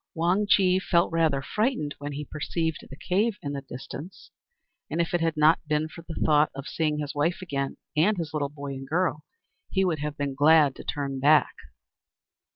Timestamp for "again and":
7.39-8.17